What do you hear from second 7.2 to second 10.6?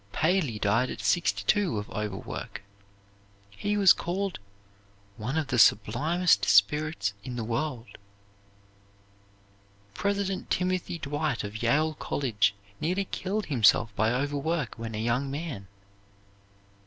in the world." President